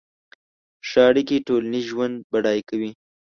[0.87, 2.91] ښه اړیکې ټولنیز ژوند بډای کوي.